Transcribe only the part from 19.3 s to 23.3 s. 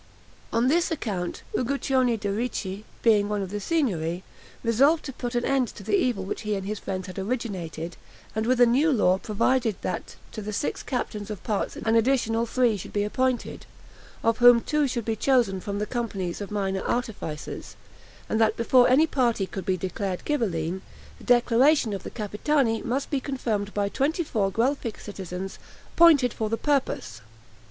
could be declared Ghibelline, the declaration of the Capitani must be